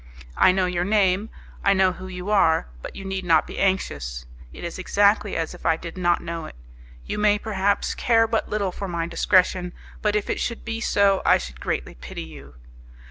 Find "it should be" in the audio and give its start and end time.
10.27-10.81